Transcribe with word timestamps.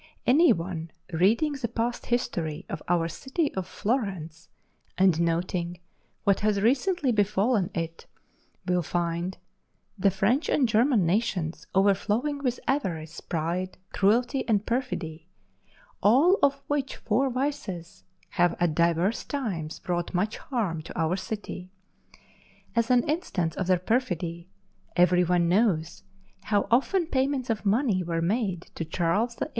Any 0.25 0.51
one 0.51 0.89
reading 1.13 1.53
the 1.53 1.67
past 1.67 2.07
history 2.07 2.65
of 2.69 2.81
our 2.87 3.07
city 3.07 3.53
of 3.53 3.67
Florence, 3.67 4.49
and 4.97 5.21
noting 5.21 5.79
what 6.23 6.39
has 6.39 6.59
recently 6.59 7.11
befallen 7.11 7.69
it, 7.75 8.07
will 8.67 8.81
find 8.81 9.37
the 9.99 10.09
French 10.09 10.49
and 10.49 10.67
German 10.67 11.05
nations 11.05 11.67
overflowing 11.75 12.39
with 12.39 12.59
avarice, 12.67 13.21
pride, 13.21 13.77
cruelty, 13.93 14.43
and 14.49 14.65
perfidy, 14.65 15.29
all 16.01 16.39
of 16.41 16.63
which 16.65 16.95
four 16.95 17.29
vices 17.29 18.03
have 18.29 18.55
at 18.59 18.73
divers 18.73 19.23
times 19.23 19.81
wrought 19.87 20.15
much 20.15 20.37
harm 20.39 20.81
to 20.81 20.99
our 20.99 21.15
city. 21.15 21.69
As 22.75 22.89
an 22.89 23.07
instance 23.07 23.55
of 23.55 23.67
their 23.67 23.77
perfidy, 23.77 24.49
every 24.95 25.23
one 25.23 25.47
knows 25.47 26.01
how 26.45 26.67
often 26.71 27.05
payments 27.05 27.51
of 27.51 27.67
money 27.67 28.01
were 28.01 28.19
made 28.23 28.63
to 28.73 28.83
Charles 28.83 29.35
VIII. 29.35 29.49